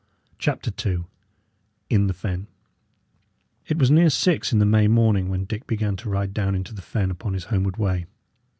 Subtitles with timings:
[0.39, 1.03] CHAPTER II
[1.91, 2.47] IN THE FEN
[3.67, 6.73] It was near six in the May morning when Dick began to ride down into
[6.73, 8.07] the fen upon his homeward way.